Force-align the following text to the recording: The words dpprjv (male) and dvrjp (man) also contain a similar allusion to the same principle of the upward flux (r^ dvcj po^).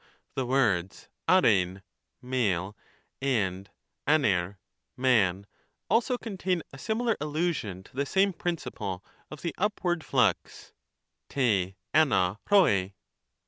The 0.33 0.47
words 0.47 1.09
dpprjv 1.27 1.83
(male) 2.23 2.75
and 3.21 3.69
dvrjp 4.07 4.55
(man) 4.97 5.45
also 5.91 6.17
contain 6.17 6.63
a 6.73 6.79
similar 6.79 7.15
allusion 7.21 7.83
to 7.83 7.95
the 7.95 8.07
same 8.07 8.33
principle 8.33 9.05
of 9.29 9.43
the 9.43 9.53
upward 9.59 10.03
flux 10.03 10.73
(r^ 11.29 11.73
dvcj 11.93 12.37
po^). 12.47 12.91